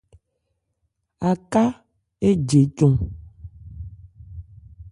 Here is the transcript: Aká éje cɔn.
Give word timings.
Aká 1.31 1.63
éje 2.29 2.61
cɔn. 2.77 2.93